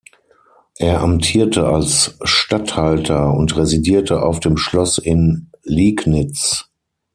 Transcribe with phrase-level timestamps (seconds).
[0.79, 6.71] Er amtierte als Statthalter und residierte auf dem Schloss in Liegnitz.